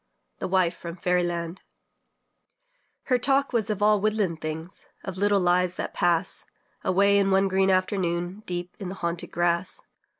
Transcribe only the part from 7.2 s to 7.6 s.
one